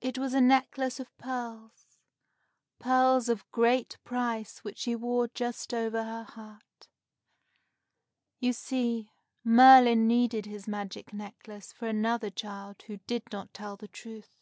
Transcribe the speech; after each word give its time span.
It 0.00 0.18
was 0.18 0.34
a 0.34 0.40
necklace 0.40 0.98
of 0.98 1.16
pearls, 1.18 1.98
pearls 2.80 3.28
of 3.28 3.48
great 3.52 3.96
price 4.02 4.64
which 4.64 4.76
she 4.78 4.96
wore 4.96 5.28
just 5.28 5.72
over 5.72 6.02
her 6.02 6.24
heart. 6.24 6.88
You 8.40 8.52
see, 8.52 9.12
Merlin 9.44 10.08
needed 10.08 10.46
his 10.46 10.66
magic 10.66 11.12
necklace 11.12 11.72
for 11.72 11.86
another 11.86 12.30
child 12.30 12.82
who 12.88 12.96
did 13.06 13.22
not 13.30 13.54
tell 13.54 13.76
the 13.76 13.86
truth. 13.86 14.36